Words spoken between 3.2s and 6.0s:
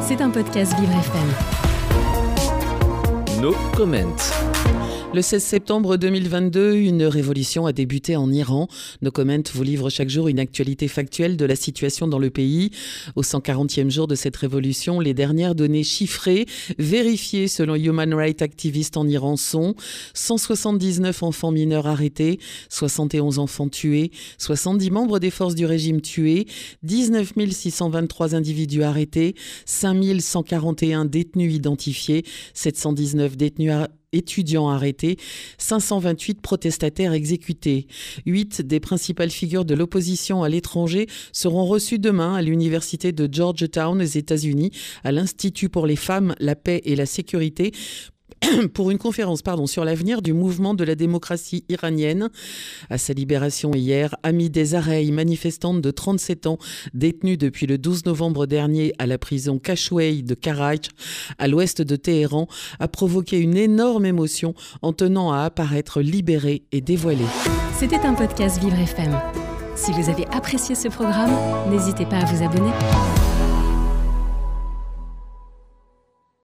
No comment. Le 16 septembre